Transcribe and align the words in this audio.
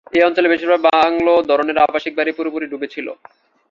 এই 0.13 0.23
অঞ্চলের 0.27 0.51
বেশিরভাগ 0.53 0.79
বাংলো 0.89 1.33
ধরনের 1.49 1.77
আবাসিক 1.77 2.13
বাড়ি 2.15 2.31
পুরোপুরি 2.37 2.65
ডুবে 2.67 2.87
ছিল। 2.87 3.07